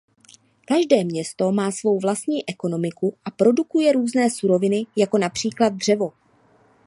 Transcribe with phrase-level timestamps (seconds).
[0.65, 6.13] Každé město má svou vlastní ekonomiku a produkuje různé suroviny jako například dřevo.